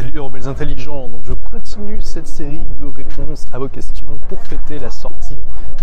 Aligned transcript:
Salut 0.00 0.12
les 0.12 0.18
rebelles 0.18 0.48
intelligents, 0.48 1.08
donc 1.08 1.24
je 1.24 1.34
continue 1.34 2.00
cette 2.00 2.26
série 2.26 2.64
de 2.80 2.86
réponses 2.86 3.44
à 3.52 3.58
vos 3.58 3.68
questions 3.68 4.18
pour 4.30 4.40
fêter 4.40 4.78
la 4.78 4.88
sortie 4.88 5.36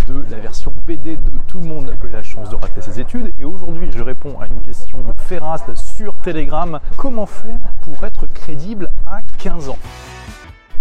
de 0.08 0.24
la 0.32 0.40
version 0.40 0.74
BD 0.88 1.18
de 1.18 1.32
Tout 1.46 1.60
le 1.60 1.68
monde 1.68 1.96
pas 2.02 2.08
eu 2.08 2.10
la 2.10 2.24
chance 2.24 2.50
de 2.50 2.56
rater 2.56 2.82
ses 2.82 3.00
études. 3.00 3.32
Et 3.38 3.46
aujourd'hui 3.46 3.92
je 3.92 4.02
réponds 4.02 4.40
à 4.40 4.48
une 4.48 4.62
question 4.62 5.04
de 5.04 5.14
Ferrast 5.14 5.76
sur 5.76 6.18
Telegram, 6.18 6.80
comment 6.96 7.28
faire 7.28 7.60
pour 7.82 8.04
être 8.04 8.26
crédible 8.26 8.90
à 9.06 9.22
15 9.38 9.70
ans? 9.70 9.78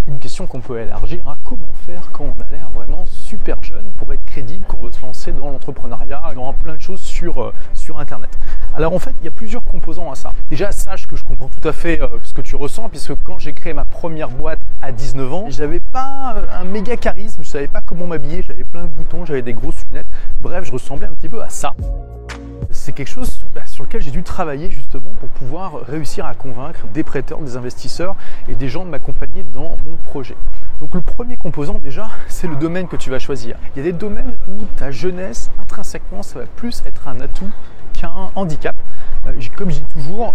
Une 0.09 0.19
question 0.19 0.47
qu'on 0.47 0.61
peut 0.61 0.81
élargir 0.81 1.29
à 1.29 1.37
comment 1.43 1.73
faire 1.87 2.11
quand 2.13 2.25
on 2.25 2.41
a 2.43 2.49
l'air 2.51 2.71
vraiment 2.71 3.05
super 3.07 3.63
jeune 3.63 3.87
pour 3.99 4.13
être 4.13 4.25
crédible, 4.25 4.65
quand 4.69 4.79
on 4.81 4.87
veut 4.87 4.93
se 4.93 5.03
lancer 5.03 5.33
dans 5.33 5.51
l'entrepreneuriat, 5.51 6.23
dans 6.35 6.53
plein 6.53 6.77
de 6.77 6.81
choses 6.81 7.01
sur, 7.01 7.43
euh, 7.43 7.53
Internet. 7.99 8.37
Alors 8.75 8.93
en 8.93 8.99
fait, 8.99 9.15
il 9.21 9.25
y 9.25 9.29
a 9.29 9.31
plusieurs 9.31 9.65
composants 9.65 10.11
à 10.11 10.17
ça. 10.17 10.33
Déjà, 10.51 10.71
sache 10.71 11.07
que 11.07 11.17
je 11.17 11.25
comprends 11.25 11.49
tout 11.49 11.67
à 11.67 11.73
fait 11.73 12.03
euh, 12.03 12.09
ce 12.25 12.35
que 12.35 12.43
tu 12.43 12.57
ressens, 12.57 12.89
puisque 12.91 13.15
quand 13.23 13.39
j'ai 13.39 13.53
créé 13.53 13.73
ma 13.73 13.85
première 13.85 14.29
boîte 14.29 14.59
à 14.83 14.93
19 14.93 15.33
ans, 15.33 15.47
j'avais 15.49 15.81
pas 15.81 16.35
euh, 16.37 16.47
un 16.61 16.65
méga 16.65 16.97
charisme, 16.97 17.43
je 17.43 17.49
savais 17.49 17.69
pas 17.69 17.81
comment 17.81 18.07
m'habiller, 18.07 18.43
j'avais 18.43 18.65
plein 18.65 18.83
de 18.83 18.89
boutons, 18.89 19.25
j'avais 19.25 19.43
des 19.43 19.55
grosses 19.55 19.87
lunettes. 19.87 20.07
Bref, 20.43 20.65
je 20.67 20.73
ressemblais 20.73 21.07
un 21.07 21.15
petit 21.15 21.29
peu 21.29 21.43
à 21.43 21.49
ça 21.49 21.75
c'est 22.87 22.93
quelque 22.93 23.09
chose 23.09 23.45
bah, 23.53 23.67
sur 23.67 23.83
lequel 23.83 24.01
j'ai 24.01 24.13
dû 24.13 24.23
travailler 24.23 24.71
justement 24.71 25.11
pour 25.19 25.29
pouvoir 25.31 25.81
réussir 25.89 26.25
à 26.25 26.35
convaincre 26.35 26.87
des 26.95 27.03
prêteurs, 27.03 27.41
des 27.41 27.57
investisseurs 27.57 28.15
et 28.47 28.55
des 28.55 28.69
gens 28.69 28.85
de 28.85 28.91
m'accompagner 28.91 29.45
dans 29.53 29.77
mon 29.85 29.97
projet. 30.05 30.37
Donc 30.81 30.95
le 30.95 31.01
premier 31.01 31.37
composant 31.37 31.81
déjà, 31.81 32.09
c'est 32.29 32.47
le 32.47 32.55
domaine 32.55 32.87
que 32.87 32.95
tu 32.95 33.11
vas 33.11 33.19
choisir. 33.19 33.57
Il 33.75 33.79
y 33.79 33.81
a 33.81 33.91
des 33.91 33.99
domaines 33.99 34.39
où 34.49 34.63
ta 34.77 34.93
jeunesse, 34.93 35.51
intrinsèquement, 35.61 36.23
ça 36.23 36.39
va 36.39 36.47
plus 36.47 36.85
être 36.87 37.09
un 37.09 37.19
atout 37.19 37.51
qu'un 37.93 38.31
handicap. 38.37 38.77
Euh, 39.27 39.33
comme 39.57 39.71
je 39.71 39.77
dis 39.77 39.95
toujours, 39.95 40.35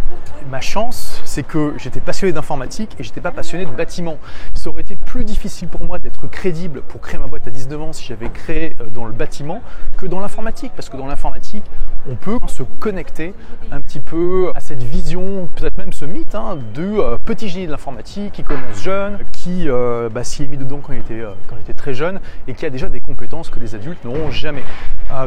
ma 0.49 0.61
chance, 0.61 1.21
c'est 1.25 1.43
que 1.43 1.73
j'étais 1.77 1.99
passionné 1.99 2.33
d'informatique 2.33 2.95
et 2.99 3.03
j'étais 3.03 3.21
pas 3.21 3.31
passionné 3.31 3.65
de 3.65 3.71
bâtiment. 3.71 4.17
Ça 4.53 4.69
aurait 4.69 4.81
été 4.81 4.95
plus 4.95 5.23
difficile 5.23 5.67
pour 5.67 5.83
moi 5.83 5.99
d'être 5.99 6.27
crédible 6.27 6.81
pour 6.81 7.01
créer 7.01 7.19
ma 7.19 7.27
boîte 7.27 7.47
à 7.47 7.51
19 7.51 7.81
ans 7.81 7.93
si 7.93 8.05
j'avais 8.05 8.29
créé 8.29 8.75
euh, 8.81 8.85
dans 8.93 9.05
le 9.05 9.13
bâtiment 9.13 9.61
que 9.97 10.05
dans 10.05 10.19
l'informatique. 10.19 10.71
Parce 10.75 10.89
que 10.89 10.97
dans 10.97 11.07
l'informatique, 11.07 11.63
on 12.09 12.15
peut 12.15 12.39
se 12.47 12.63
connecter 12.63 13.33
un 13.71 13.79
petit 13.81 13.99
peu 13.99 14.51
à 14.55 14.59
cette 14.59 14.83
vision, 14.83 15.47
peut-être 15.55 15.77
même 15.77 15.93
ce 15.93 16.05
mythe 16.05 16.35
hein, 16.35 16.57
du 16.73 16.99
euh, 16.99 17.17
petit 17.17 17.49
génie 17.49 17.67
de 17.67 17.71
l'informatique 17.71 18.33
qui 18.33 18.43
commence 18.43 18.81
jeune, 18.81 19.19
qui 19.31 19.67
bah, 20.11 20.23
s'y 20.23 20.43
est 20.43 20.47
mis 20.47 20.57
dedans 20.57 20.79
quand 20.81 20.93
il, 20.93 21.03
quand 21.47 21.55
il 21.55 21.61
était 21.61 21.73
très 21.73 21.93
jeune 21.93 22.19
et 22.47 22.53
qui 22.53 22.65
a 22.65 22.69
déjà 22.69 22.89
des 22.89 22.99
compétences 22.99 23.49
que 23.49 23.59
les 23.59 23.75
adultes 23.75 24.03
n'auront 24.03 24.31
jamais. 24.31 24.63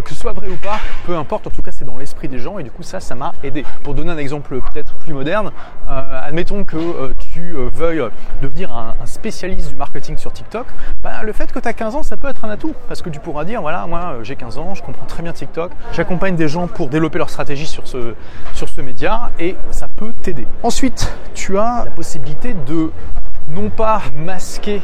Que 0.02 0.10
ce 0.10 0.14
soit 0.14 0.32
vrai 0.32 0.48
ou 0.48 0.56
pas, 0.56 0.78
peu 1.06 1.16
importe, 1.16 1.46
en 1.46 1.50
tout 1.50 1.62
cas 1.62 1.70
c'est 1.70 1.84
dans 1.84 1.96
l'esprit 1.96 2.28
des 2.28 2.38
gens 2.38 2.58
et 2.58 2.62
du 2.62 2.70
coup 2.70 2.82
ça, 2.82 3.00
ça 3.00 3.14
m'a 3.14 3.34
aidé. 3.42 3.64
Pour 3.82 3.94
donner 3.94 4.12
un 4.12 4.18
exemple 4.18 4.60
peut-être 4.60 4.94
plus 4.94 5.12
moderne, 5.12 5.50
euh, 5.88 6.20
admettons 6.22 6.64
que 6.64 6.76
euh, 6.76 7.14
tu 7.18 7.54
euh, 7.54 7.68
veuilles 7.72 8.04
devenir 8.42 8.72
un, 8.72 8.94
spécialiste 9.04 9.68
du 9.68 9.76
marketing 9.76 10.16
sur 10.16 10.32
TikTok, 10.32 10.66
bah, 11.02 11.22
le 11.22 11.32
fait 11.32 11.52
que 11.52 11.58
tu 11.58 11.68
as 11.68 11.72
15 11.72 11.96
ans, 11.96 12.02
ça 12.02 12.16
peut 12.16 12.28
être 12.28 12.44
un 12.44 12.50
atout 12.50 12.74
parce 12.88 13.02
que 13.02 13.10
tu 13.10 13.20
pourras 13.20 13.44
dire 13.44 13.60
voilà, 13.60 13.86
moi 13.86 14.16
j'ai 14.22 14.36
15 14.36 14.58
ans, 14.58 14.74
je 14.74 14.82
comprends 14.82 15.06
très 15.06 15.22
bien 15.22 15.32
TikTok, 15.32 15.70
j'accompagne 15.92 16.36
des 16.36 16.48
gens 16.48 16.66
pour 16.66 16.88
développer 16.88 17.18
leur 17.18 17.30
stratégie 17.30 17.66
sur 17.66 17.86
ce, 17.86 18.14
sur 18.54 18.68
ce 18.68 18.80
média 18.80 19.30
et 19.38 19.56
ça 19.70 19.88
peut 19.88 20.12
t'aider. 20.22 20.46
Ensuite, 20.62 21.12
tu 21.34 21.58
as 21.58 21.84
la 21.84 21.90
possibilité 21.90 22.54
de 22.54 22.90
non 23.48 23.70
pas 23.70 24.02
masquer 24.16 24.80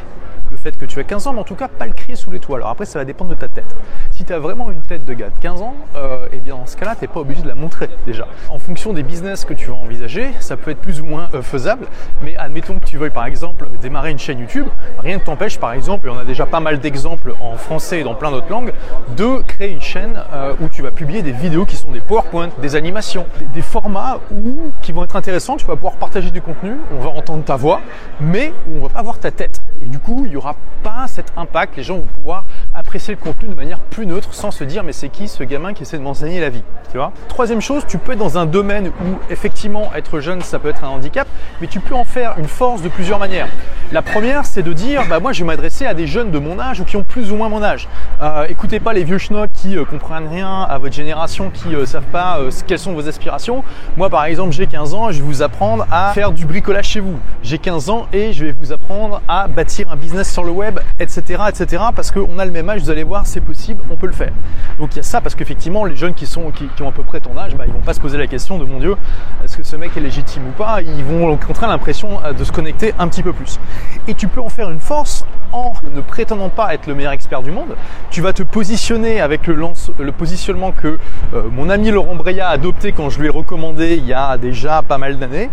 fait 0.60 0.76
que 0.76 0.84
tu 0.84 0.98
as 1.00 1.04
15 1.04 1.26
ans, 1.26 1.32
mais 1.32 1.40
en 1.40 1.44
tout 1.44 1.54
cas 1.54 1.68
pas 1.68 1.86
le 1.86 1.92
crier 1.92 2.16
sous 2.16 2.30
les 2.30 2.38
toits. 2.38 2.58
Alors 2.58 2.68
après, 2.68 2.84
ça 2.84 2.98
va 2.98 3.04
dépendre 3.04 3.30
de 3.30 3.36
ta 3.36 3.48
tête. 3.48 3.74
Si 4.10 4.24
tu 4.24 4.32
as 4.32 4.38
vraiment 4.38 4.70
une 4.70 4.82
tête 4.82 5.04
de 5.04 5.14
gars 5.14 5.30
de 5.30 5.38
15 5.40 5.62
ans, 5.62 5.74
euh, 5.96 6.26
eh 6.32 6.38
bien 6.38 6.54
dans 6.54 6.66
ce 6.66 6.76
cas-là, 6.76 6.96
tu 6.98 7.08
pas 7.08 7.20
obligé 7.20 7.42
de 7.42 7.48
la 7.48 7.54
montrer 7.54 7.88
déjà. 8.06 8.28
En 8.50 8.58
fonction 8.58 8.92
des 8.92 9.02
business 9.02 9.44
que 9.44 9.54
tu 9.54 9.70
vas 9.70 9.74
envisager, 9.76 10.30
ça 10.40 10.56
peut 10.56 10.70
être 10.70 10.80
plus 10.80 11.00
ou 11.00 11.06
moins 11.06 11.28
euh, 11.34 11.42
faisable, 11.42 11.86
mais 12.22 12.36
admettons 12.36 12.78
que 12.78 12.84
tu 12.84 12.98
veuilles 12.98 13.10
par 13.10 13.26
exemple 13.26 13.68
démarrer 13.80 14.10
une 14.10 14.18
chaîne 14.18 14.38
YouTube, 14.38 14.66
rien 14.98 15.16
ne 15.16 15.22
t'empêche 15.22 15.58
par 15.58 15.72
exemple, 15.72 16.06
et 16.06 16.10
on 16.10 16.18
a 16.18 16.24
déjà 16.24 16.46
pas 16.46 16.60
mal 16.60 16.78
d'exemples 16.78 17.34
en 17.40 17.56
français 17.56 18.00
et 18.00 18.04
dans 18.04 18.14
plein 18.14 18.30
d'autres 18.30 18.50
langues, 18.50 18.72
de 19.16 19.42
créer 19.42 19.70
une 19.70 19.80
chaîne 19.80 20.22
euh, 20.32 20.54
où 20.60 20.68
tu 20.68 20.82
vas 20.82 20.90
publier 20.90 21.22
des 21.22 21.32
vidéos 21.32 21.64
qui 21.64 21.76
sont 21.76 21.90
des 21.90 22.00
PowerPoint, 22.00 22.50
des 22.60 22.76
animations, 22.76 23.26
des, 23.54 23.62
formats 23.62 24.20
où, 24.30 24.72
qui 24.82 24.92
vont 24.92 25.04
être 25.04 25.16
intéressants, 25.16 25.56
tu 25.56 25.66
vas 25.66 25.76
pouvoir 25.76 25.94
partager 25.94 26.30
du 26.30 26.42
contenu, 26.42 26.72
on 26.92 27.00
va 27.00 27.10
entendre 27.10 27.44
ta 27.44 27.56
voix, 27.56 27.80
mais 28.20 28.52
on 28.74 28.80
va 28.80 28.88
pas 28.88 29.02
voir 29.02 29.18
ta 29.18 29.30
tête. 29.30 29.60
Du 29.90 29.98
coup, 29.98 30.22
il 30.24 30.32
y 30.32 30.36
aura 30.36 30.54
pas 30.84 31.08
cet 31.08 31.32
impact. 31.36 31.76
Les 31.76 31.82
gens 31.82 31.96
vont 31.96 32.02
pouvoir 32.02 32.44
apprécier 32.74 33.12
le 33.12 33.20
contenu 33.20 33.48
de 33.48 33.54
manière 33.54 33.80
plus 33.80 34.06
neutre 34.06 34.32
sans 34.32 34.52
se 34.52 34.62
dire 34.62 34.84
mais 34.84 34.92
c'est 34.92 35.08
qui 35.08 35.26
ce 35.26 35.42
gamin 35.42 35.72
qui 35.72 35.82
essaie 35.82 35.98
de 35.98 36.02
m'enseigner 36.02 36.40
la 36.40 36.48
vie 36.48 36.62
tu 36.90 36.96
vois? 36.96 37.12
Troisième 37.28 37.60
chose, 37.60 37.84
tu 37.86 37.98
peux 37.98 38.12
être 38.12 38.18
dans 38.18 38.36
un 38.36 38.46
domaine 38.46 38.88
où 38.88 39.32
effectivement 39.32 39.92
être 39.94 40.20
jeune 40.20 40.40
ça 40.42 40.58
peut 40.58 40.68
être 40.68 40.84
un 40.84 40.88
handicap, 40.88 41.28
mais 41.60 41.68
tu 41.68 41.78
peux 41.80 41.94
en 41.94 42.04
faire 42.04 42.34
une 42.38 42.48
force 42.48 42.82
de 42.82 42.88
plusieurs 42.88 43.18
manières. 43.18 43.48
La 43.92 44.02
première, 44.02 44.44
c'est 44.44 44.62
de 44.62 44.72
dire 44.72 45.06
bah 45.08 45.20
moi 45.20 45.32
je 45.32 45.40
vais 45.40 45.46
m'adresser 45.46 45.86
à 45.86 45.94
des 45.94 46.06
jeunes 46.06 46.30
de 46.30 46.38
mon 46.38 46.58
âge 46.58 46.80
ou 46.80 46.84
qui 46.84 46.96
ont 46.96 47.04
plus 47.04 47.32
ou 47.32 47.36
moins 47.36 47.48
mon 47.48 47.62
âge. 47.62 47.88
Euh, 48.20 48.46
écoutez 48.48 48.80
pas 48.80 48.92
les 48.92 49.04
vieux 49.04 49.18
schnocks 49.18 49.49
qui 49.60 49.76
euh, 49.76 49.84
comprennent 49.84 50.28
rien 50.28 50.62
à 50.62 50.78
votre 50.78 50.94
génération, 50.94 51.50
qui 51.50 51.74
euh, 51.74 51.84
savent 51.84 52.02
pas 52.04 52.38
euh, 52.38 52.50
quelles 52.66 52.78
sont 52.78 52.94
vos 52.94 53.06
aspirations. 53.08 53.62
Moi 53.96 54.08
par 54.08 54.24
exemple 54.24 54.52
j'ai 54.52 54.66
15 54.66 54.94
ans, 54.94 55.10
je 55.10 55.18
vais 55.18 55.26
vous 55.26 55.42
apprendre 55.42 55.86
à 55.90 56.12
faire 56.14 56.32
du 56.32 56.46
bricolage 56.46 56.86
chez 56.86 57.00
vous. 57.00 57.18
J'ai 57.42 57.58
15 57.58 57.90
ans 57.90 58.06
et 58.12 58.32
je 58.32 58.46
vais 58.46 58.52
vous 58.58 58.72
apprendre 58.72 59.20
à 59.28 59.48
bâtir 59.48 59.90
un 59.92 59.96
business 59.96 60.32
sur 60.32 60.44
le 60.44 60.50
web, 60.50 60.80
etc. 60.98 61.42
etc. 61.48 61.84
parce 61.94 62.10
qu'on 62.10 62.38
a 62.38 62.44
le 62.44 62.50
même 62.50 62.68
âge, 62.70 62.80
vous 62.80 62.90
allez 62.90 63.04
voir, 63.04 63.26
c'est 63.26 63.40
possible, 63.40 63.82
on 63.90 63.96
peut 63.96 64.06
le 64.06 64.12
faire. 64.12 64.32
Donc 64.78 64.94
il 64.94 64.96
y 64.96 65.00
a 65.00 65.02
ça 65.02 65.20
parce 65.20 65.34
qu'effectivement 65.34 65.84
les 65.84 65.96
jeunes 65.96 66.14
qui, 66.14 66.26
sont, 66.26 66.50
qui, 66.50 66.68
ont 66.82 66.88
à 66.88 66.92
peu 66.92 67.02
près 67.02 67.20
ton 67.20 67.36
âge, 67.36 67.54
bah, 67.54 67.64
ils 67.66 67.72
vont 67.72 67.80
pas 67.80 67.94
se 67.94 68.00
poser 68.00 68.16
la 68.16 68.26
question 68.26 68.58
de 68.58 68.64
mon 68.64 68.78
Dieu, 68.78 68.96
est-ce 69.44 69.58
que 69.58 69.62
ce 69.62 69.76
mec 69.76 69.94
est 69.96 70.00
légitime 70.00 70.48
ou 70.48 70.52
pas? 70.52 70.80
Ils 70.80 71.04
vont 71.04 71.28
au 71.28 71.36
contraire 71.36 71.68
l'impression 71.68 72.20
de 72.36 72.44
se 72.44 72.52
connecter 72.52 72.94
un 72.98 73.08
petit 73.08 73.22
peu 73.22 73.32
plus. 73.32 73.60
Et 74.08 74.14
tu 74.14 74.26
peux 74.26 74.40
en 74.40 74.48
faire 74.48 74.70
une 74.70 74.80
force 74.80 75.26
en 75.52 75.74
ne 75.94 76.00
prétendant 76.00 76.48
pas 76.48 76.72
être 76.74 76.86
le 76.86 76.94
meilleur 76.94 77.12
expert 77.12 77.42
du 77.42 77.50
monde. 77.50 77.76
Tu 78.10 78.20
vas 78.20 78.32
te 78.32 78.42
positionner 78.42 79.20
avec 79.20 79.46
le 79.52 80.12
positionnement 80.12 80.72
que 80.72 80.98
euh, 81.34 81.42
mon 81.50 81.70
ami 81.70 81.90
Laurent 81.90 82.14
Breya 82.14 82.48
a 82.48 82.50
adopté 82.50 82.92
quand 82.92 83.10
je 83.10 83.20
lui 83.20 83.26
ai 83.26 83.30
recommandé 83.30 83.96
il 83.96 84.06
y 84.06 84.12
a 84.12 84.36
déjà 84.38 84.82
pas 84.82 84.98
mal 84.98 85.18
d'années, 85.18 85.50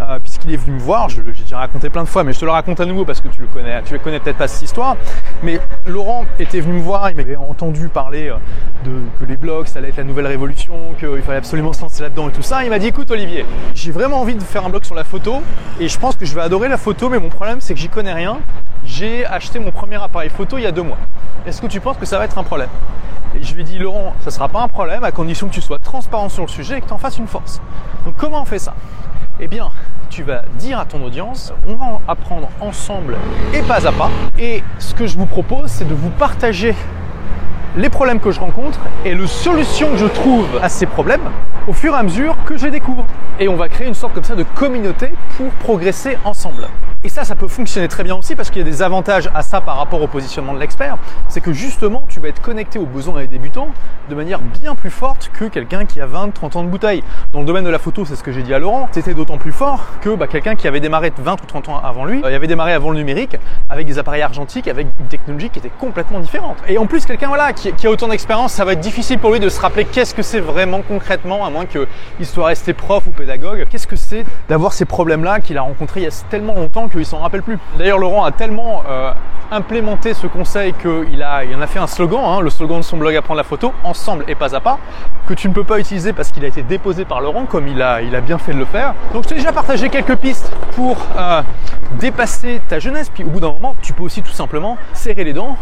euh, 0.00 0.18
puisqu'il 0.18 0.52
est 0.52 0.56
venu 0.56 0.74
me 0.74 0.80
voir. 0.80 1.08
J'ai 1.08 1.22
déjà 1.22 1.58
raconté 1.58 1.90
plein 1.90 2.02
de 2.02 2.08
fois, 2.08 2.24
mais 2.24 2.32
je 2.32 2.40
te 2.40 2.44
le 2.44 2.50
raconte 2.50 2.80
à 2.80 2.86
nouveau 2.86 3.04
parce 3.04 3.20
que 3.20 3.28
tu 3.28 3.40
le 3.40 3.46
connais, 3.46 3.82
tu 3.82 3.92
le 3.92 3.98
connais 3.98 4.20
peut-être 4.20 4.36
pas 4.36 4.48
cette 4.48 4.62
histoire. 4.62 4.96
Mais 5.42 5.60
Laurent 5.86 6.24
était 6.38 6.60
venu 6.60 6.74
me 6.74 6.82
voir, 6.82 7.10
il 7.10 7.16
m'avait 7.16 7.36
entendu 7.36 7.88
parler 7.88 8.28
euh, 8.28 8.36
de 8.84 8.90
que 9.18 9.24
les 9.28 9.36
blogs, 9.36 9.66
ça 9.66 9.78
allait 9.78 9.88
être 9.88 9.98
la 9.98 10.04
nouvelle 10.04 10.26
révolution, 10.26 10.74
qu'il 10.98 11.22
fallait 11.22 11.38
absolument 11.38 11.72
se 11.72 11.82
lancer 11.82 12.02
là-dedans 12.02 12.28
et 12.28 12.32
tout 12.32 12.42
ça. 12.42 12.64
Il 12.64 12.70
m'a 12.70 12.78
dit, 12.78 12.86
écoute 12.86 13.10
Olivier, 13.10 13.44
j'ai 13.74 13.92
vraiment 13.92 14.20
envie 14.20 14.34
de 14.34 14.42
faire 14.42 14.64
un 14.64 14.70
blog 14.70 14.84
sur 14.84 14.94
la 14.94 15.04
photo 15.04 15.42
et 15.78 15.88
je 15.88 15.98
pense 15.98 16.16
que 16.16 16.24
je 16.24 16.34
vais 16.34 16.42
adorer 16.42 16.68
la 16.68 16.76
photo, 16.76 17.08
mais 17.08 17.18
mon 17.18 17.28
problème 17.28 17.60
c'est 17.60 17.74
que 17.74 17.80
j'y 17.80 17.88
connais 17.88 18.12
rien. 18.12 18.38
J'ai 18.84 19.26
acheté 19.26 19.58
mon 19.58 19.70
premier 19.70 19.96
appareil 19.96 20.30
photo 20.30 20.56
il 20.58 20.62
y 20.62 20.66
a 20.66 20.72
deux 20.72 20.82
mois. 20.82 20.96
Est-ce 21.46 21.60
que 21.60 21.66
tu 21.66 21.80
penses 21.80 21.96
que 21.96 22.06
ça 22.06 22.18
va 22.18 22.24
être 22.24 22.38
un 22.38 22.42
problème? 22.42 22.70
Et 23.34 23.42
je 23.42 23.54
lui 23.54 23.60
ai 23.60 23.64
dit, 23.64 23.78
Laurent, 23.78 24.14
ça 24.20 24.30
sera 24.30 24.48
pas 24.48 24.60
un 24.60 24.68
problème 24.68 25.04
à 25.04 25.12
condition 25.12 25.48
que 25.48 25.54
tu 25.54 25.60
sois 25.60 25.78
transparent 25.78 26.28
sur 26.28 26.42
le 26.42 26.48
sujet 26.48 26.78
et 26.78 26.80
que 26.80 26.86
tu 26.86 26.92
en 26.92 26.98
fasses 26.98 27.18
une 27.18 27.28
force. 27.28 27.60
Donc 28.04 28.14
comment 28.16 28.42
on 28.42 28.44
fait 28.44 28.58
ça? 28.58 28.74
Eh 29.38 29.48
bien, 29.48 29.70
tu 30.10 30.22
vas 30.22 30.42
dire 30.58 30.78
à 30.78 30.84
ton 30.84 31.02
audience, 31.02 31.52
on 31.66 31.74
va 31.74 32.00
apprendre 32.08 32.48
ensemble 32.60 33.16
et 33.54 33.62
pas 33.62 33.86
à 33.86 33.92
pas. 33.92 34.10
Et 34.38 34.62
ce 34.78 34.94
que 34.94 35.06
je 35.06 35.16
vous 35.16 35.26
propose, 35.26 35.70
c'est 35.70 35.88
de 35.88 35.94
vous 35.94 36.10
partager 36.10 36.74
les 37.76 37.88
problèmes 37.88 38.20
que 38.20 38.30
je 38.30 38.40
rencontre 38.40 38.80
et 39.04 39.14
les 39.14 39.26
solutions 39.26 39.90
que 39.92 39.96
je 39.96 40.06
trouve 40.06 40.48
à 40.62 40.68
ces 40.68 40.86
problèmes 40.86 41.30
au 41.68 41.72
fur 41.72 41.94
et 41.94 41.98
à 41.98 42.02
mesure 42.02 42.36
que 42.44 42.56
je 42.56 42.64
les 42.64 42.72
découvre. 42.72 43.04
Et 43.38 43.48
on 43.48 43.56
va 43.56 43.68
créer 43.68 43.86
une 43.86 43.94
sorte 43.94 44.14
comme 44.14 44.24
ça 44.24 44.34
de 44.34 44.42
communauté 44.42 45.12
pour 45.36 45.50
progresser 45.52 46.18
ensemble. 46.24 46.68
Et 47.02 47.08
ça, 47.08 47.24
ça 47.24 47.34
peut 47.34 47.48
fonctionner 47.48 47.88
très 47.88 48.04
bien 48.04 48.14
aussi 48.14 48.34
parce 48.34 48.50
qu'il 48.50 48.60
y 48.60 48.64
a 48.64 48.68
des 48.68 48.82
avantages 48.82 49.30
à 49.34 49.40
ça 49.40 49.62
par 49.62 49.78
rapport 49.78 50.02
au 50.02 50.06
positionnement 50.06 50.52
de 50.52 50.58
l'expert. 50.58 50.98
C'est 51.28 51.40
que 51.40 51.50
justement, 51.50 52.04
tu 52.10 52.20
vas 52.20 52.28
être 52.28 52.42
connecté 52.42 52.78
aux 52.78 52.84
besoins 52.84 53.20
des 53.20 53.26
débutants 53.26 53.68
de 54.10 54.14
manière 54.14 54.40
bien 54.40 54.74
plus 54.74 54.90
forte 54.90 55.30
que 55.32 55.46
quelqu'un 55.46 55.86
qui 55.86 56.02
a 56.02 56.06
20, 56.06 56.34
30 56.34 56.56
ans 56.56 56.62
de 56.62 56.68
bouteille. 56.68 57.02
Dans 57.32 57.40
le 57.40 57.46
domaine 57.46 57.64
de 57.64 57.70
la 57.70 57.78
photo, 57.78 58.04
c'est 58.04 58.16
ce 58.16 58.22
que 58.22 58.32
j'ai 58.32 58.42
dit 58.42 58.52
à 58.52 58.58
Laurent, 58.58 58.86
c'était 58.92 59.14
d'autant 59.14 59.38
plus 59.38 59.52
fort 59.52 59.86
que 60.02 60.14
bah, 60.14 60.26
quelqu'un 60.26 60.56
qui 60.56 60.68
avait 60.68 60.80
démarré 60.80 61.10
20 61.16 61.42
ou 61.42 61.46
30 61.46 61.68
ans 61.70 61.80
avant 61.82 62.04
lui, 62.04 62.18
euh, 62.18 62.28
il 62.30 62.34
avait 62.34 62.46
démarré 62.46 62.74
avant 62.74 62.90
le 62.90 62.98
numérique 62.98 63.38
avec 63.70 63.86
des 63.86 63.98
appareils 63.98 64.20
argentiques, 64.20 64.68
avec 64.68 64.86
une 65.00 65.06
technologie 65.06 65.48
qui 65.48 65.58
était 65.58 65.72
complètement 65.78 66.20
différente. 66.20 66.58
Et 66.68 66.76
en 66.76 66.84
plus, 66.84 67.06
quelqu'un 67.06 67.28
voilà, 67.28 67.54
qui, 67.54 67.59
qui 67.68 67.86
a 67.86 67.90
autant 67.90 68.08
d'expérience, 68.08 68.52
ça 68.52 68.64
va 68.64 68.72
être 68.72 68.80
difficile 68.80 69.18
pour 69.18 69.32
lui 69.32 69.40
de 69.40 69.48
se 69.48 69.60
rappeler 69.60 69.84
qu'est-ce 69.84 70.14
que 70.14 70.22
c'est 70.22 70.40
vraiment 70.40 70.80
concrètement, 70.82 71.44
à 71.44 71.50
moins 71.50 71.66
qu'il 71.66 71.86
soit 72.26 72.46
resté 72.46 72.72
prof 72.72 73.06
ou 73.06 73.10
pédagogue. 73.10 73.66
Qu'est-ce 73.70 73.86
que 73.86 73.96
c'est 73.96 74.24
d'avoir 74.48 74.72
ces 74.72 74.84
problèmes-là 74.84 75.40
qu'il 75.40 75.58
a 75.58 75.62
rencontrés 75.62 76.00
il 76.00 76.04
y 76.04 76.06
a 76.06 76.24
tellement 76.30 76.54
longtemps 76.54 76.88
qu'il 76.88 77.04
s'en 77.04 77.18
rappelle 77.18 77.42
plus? 77.42 77.58
D'ailleurs, 77.78 77.98
Laurent 77.98 78.24
a 78.24 78.32
tellement 78.32 78.82
euh, 78.88 79.12
implémenté 79.50 80.14
ce 80.14 80.26
conseil 80.26 80.72
qu'il 80.74 81.22
a, 81.22 81.44
il 81.44 81.54
en 81.54 81.60
a 81.60 81.66
fait 81.66 81.78
un 81.78 81.86
slogan, 81.86 82.20
hein, 82.24 82.40
le 82.40 82.50
slogan 82.50 82.78
de 82.78 82.84
son 82.84 82.96
blog 82.96 83.14
Apprendre 83.16 83.38
la 83.38 83.44
photo, 83.44 83.72
ensemble 83.84 84.24
et 84.28 84.34
pas 84.34 84.54
à 84.54 84.60
pas, 84.60 84.78
que 85.26 85.34
tu 85.34 85.48
ne 85.48 85.52
peux 85.52 85.64
pas 85.64 85.78
utiliser 85.78 86.12
parce 86.12 86.30
qu'il 86.30 86.44
a 86.44 86.48
été 86.48 86.62
déposé 86.62 87.04
par 87.04 87.20
Laurent, 87.20 87.44
comme 87.44 87.68
il 87.68 87.82
a, 87.82 88.00
il 88.02 88.14
a 88.14 88.20
bien 88.20 88.38
fait 88.38 88.52
de 88.52 88.58
le 88.58 88.64
faire. 88.64 88.94
Donc, 89.12 89.24
je 89.24 89.28
t'ai 89.28 89.34
déjà 89.34 89.52
partagé 89.52 89.88
quelques 89.88 90.16
pistes 90.16 90.50
pour 90.76 90.96
euh, 91.16 91.42
dépasser 91.98 92.60
ta 92.68 92.78
jeunesse. 92.78 93.10
Puis, 93.12 93.24
au 93.24 93.28
bout 93.28 93.40
d'un 93.40 93.52
moment, 93.52 93.74
tu 93.82 93.92
peux 93.92 94.04
aussi 94.04 94.22
tout 94.22 94.32
simplement 94.32 94.78
serrer 94.92 95.24
les 95.24 95.32
dents, 95.32 95.56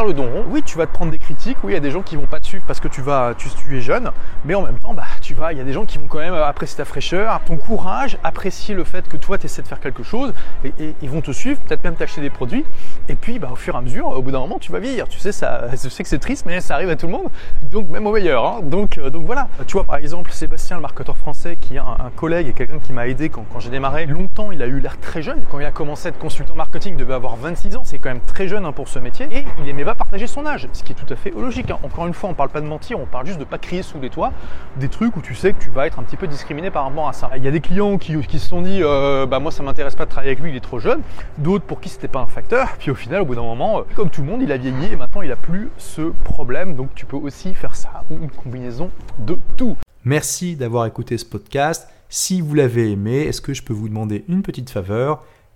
le 0.00 0.14
don. 0.14 0.44
Oui, 0.48 0.62
tu 0.62 0.78
vas 0.78 0.86
te 0.86 0.92
prendre 0.92 1.10
des 1.10 1.18
critiques. 1.18 1.58
Oui, 1.62 1.72
il 1.72 1.74
y 1.74 1.76
a 1.76 1.80
des 1.80 1.90
gens 1.90 2.00
qui 2.00 2.16
vont 2.16 2.26
pas 2.26 2.40
te 2.40 2.46
suivre 2.46 2.64
parce 2.66 2.80
que 2.80 2.88
tu 2.88 3.02
vas, 3.02 3.34
tu, 3.36 3.48
tu 3.50 3.76
es 3.76 3.80
jeune, 3.82 4.10
mais 4.44 4.54
en 4.54 4.62
même 4.62 4.78
temps, 4.78 4.94
bah, 4.94 5.04
tu 5.20 5.34
vas, 5.34 5.52
il 5.52 5.58
y 5.58 5.60
a 5.60 5.64
des 5.64 5.72
gens 5.72 5.84
qui 5.84 5.98
vont 5.98 6.06
quand 6.06 6.18
même 6.18 6.34
apprécier 6.34 6.78
ta 6.78 6.84
fraîcheur, 6.84 7.40
ton 7.44 7.56
courage, 7.56 8.16
apprécier 8.24 8.74
le 8.74 8.84
fait 8.84 9.06
que 9.06 9.18
toi, 9.18 9.36
tu 9.36 9.46
essaies 9.46 9.62
de 9.62 9.68
faire 9.68 9.80
quelque 9.80 10.02
chose, 10.02 10.32
et, 10.64 10.94
ils 11.02 11.10
vont 11.10 11.20
te 11.20 11.30
suivre, 11.30 11.60
peut-être 11.60 11.84
même 11.84 11.94
t'acheter 11.94 12.22
des 12.22 12.30
produits. 12.30 12.64
Et 13.08 13.14
puis, 13.14 13.38
bah, 13.38 13.50
au 13.52 13.56
fur 13.56 13.74
et 13.74 13.78
à 13.78 13.80
mesure, 13.82 14.06
au 14.06 14.22
bout 14.22 14.30
d'un 14.30 14.40
moment, 14.40 14.58
tu 14.58 14.72
vas 14.72 14.78
vieillir. 14.78 15.08
Tu 15.08 15.18
sais, 15.18 15.32
ça, 15.32 15.68
je 15.70 15.88
sais 15.88 16.02
que 16.02 16.08
c'est 16.08 16.18
triste, 16.18 16.46
mais 16.46 16.60
ça 16.60 16.74
arrive 16.74 16.88
à 16.88 16.96
tout 16.96 17.06
le 17.06 17.12
monde. 17.12 17.28
Donc, 17.70 17.88
même 17.90 18.06
au 18.06 18.12
meilleur. 18.12 18.46
Hein. 18.46 18.60
Donc, 18.62 18.96
euh, 18.98 19.10
donc 19.10 19.26
voilà. 19.26 19.48
Tu 19.66 19.74
vois, 19.74 19.84
par 19.84 19.96
exemple, 19.96 20.32
Sébastien, 20.32 20.76
le 20.76 20.82
marketeur 20.82 21.16
français, 21.16 21.58
qui 21.60 21.76
est 21.76 21.78
un, 21.78 22.10
collègue 22.16 22.48
et 22.48 22.52
quelqu'un 22.52 22.78
qui 22.78 22.92
m'a 22.92 23.08
aidé 23.08 23.28
quand, 23.28 23.44
j'ai 23.58 23.70
démarré. 23.70 24.06
Longtemps, 24.06 24.52
il 24.52 24.62
a 24.62 24.66
eu 24.66 24.80
l'air 24.80 24.98
très 24.98 25.22
jeune. 25.22 25.40
Quand 25.50 25.58
il 25.60 25.66
a 25.66 25.70
commencé 25.70 26.06
à 26.06 26.10
être 26.10 26.18
consultant 26.18 26.54
marketing, 26.54 26.94
il 26.94 26.96
devait 26.96 27.14
avoir 27.14 27.36
26 27.36 27.76
ans. 27.76 27.82
C'est 27.84 27.98
quand 27.98 28.10
même 28.10 28.20
très 28.20 28.48
jeune 28.48 28.64
hein, 28.64 28.72
pour 28.72 28.88
ce 28.88 28.98
métier. 28.98 29.26
Et 29.30 29.44
il 29.58 29.68
pas 29.84 29.94
partager 29.94 30.26
son 30.26 30.46
âge, 30.46 30.68
ce 30.72 30.82
qui 30.82 30.92
est 30.92 30.94
tout 30.94 31.12
à 31.12 31.16
fait 31.16 31.30
logique. 31.30 31.70
Hein. 31.70 31.78
Encore 31.82 32.06
une 32.06 32.14
fois, 32.14 32.30
on 32.30 32.34
parle 32.34 32.48
pas 32.48 32.60
de 32.60 32.66
mentir, 32.66 33.00
on 33.00 33.06
parle 33.06 33.26
juste 33.26 33.38
de 33.38 33.44
pas 33.44 33.58
crier 33.58 33.82
sous 33.82 34.00
les 34.00 34.10
toits 34.10 34.32
des 34.76 34.88
trucs 34.88 35.16
où 35.16 35.20
tu 35.20 35.34
sais 35.34 35.52
que 35.52 35.62
tu 35.62 35.70
vas 35.70 35.86
être 35.86 35.98
un 35.98 36.02
petit 36.02 36.16
peu 36.16 36.26
discriminé 36.26 36.70
par 36.70 36.84
rapport 36.84 37.08
à 37.08 37.12
ça. 37.12 37.30
Il 37.36 37.44
y 37.44 37.48
a 37.48 37.50
des 37.50 37.60
clients 37.60 37.98
qui, 37.98 38.18
qui 38.20 38.38
se 38.38 38.48
sont 38.48 38.62
dit, 38.62 38.80
euh, 38.82 39.26
bah 39.26 39.38
moi 39.38 39.50
ça 39.50 39.62
m'intéresse 39.62 39.94
pas 39.94 40.04
de 40.04 40.10
travailler 40.10 40.32
avec 40.32 40.42
lui, 40.42 40.50
il 40.50 40.56
est 40.56 40.60
trop 40.60 40.78
jeune. 40.78 41.00
D'autres 41.38 41.64
pour 41.64 41.80
qui 41.80 41.88
c'était 41.88 42.08
pas 42.08 42.20
un 42.20 42.26
facteur. 42.26 42.68
Puis 42.78 42.90
au 42.90 42.94
final, 42.94 43.22
au 43.22 43.24
bout 43.24 43.34
d'un 43.34 43.42
moment, 43.42 43.80
euh, 43.80 43.82
comme 43.94 44.10
tout 44.10 44.22
le 44.22 44.28
monde, 44.28 44.42
il 44.42 44.52
a 44.52 44.56
vieilli 44.56 44.92
et 44.92 44.96
maintenant 44.96 45.22
il 45.22 45.32
a 45.32 45.36
plus 45.36 45.70
ce 45.78 46.12
problème. 46.24 46.74
Donc 46.74 46.94
tu 46.94 47.06
peux 47.06 47.16
aussi 47.16 47.54
faire 47.54 47.76
ça 47.76 48.02
ou 48.10 48.14
une 48.22 48.30
combinaison 48.30 48.90
de 49.18 49.38
tout. 49.56 49.76
Merci 50.04 50.56
d'avoir 50.56 50.86
écouté 50.86 51.16
ce 51.18 51.24
podcast. 51.24 51.88
Si 52.08 52.40
vous 52.40 52.54
l'avez 52.54 52.90
aimé, 52.90 53.20
est-ce 53.20 53.40
que 53.40 53.54
je 53.54 53.62
peux 53.62 53.72
vous 53.72 53.88
demander 53.88 54.24
une 54.28 54.42
petite 54.42 54.68
faveur? 54.68 55.24